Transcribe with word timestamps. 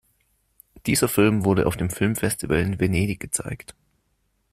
Dieser 0.87 1.07
Film 1.07 1.45
wurde 1.45 1.67
auf 1.67 1.77
dem 1.77 1.91
Filmfestival 1.91 2.57
in 2.57 2.79
Venedig 2.79 3.19
gezeigt. 3.19 3.75